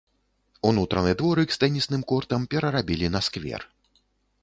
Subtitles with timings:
[0.69, 3.61] Унутраны дворык з тэнісным кортам перарабілі на сквер.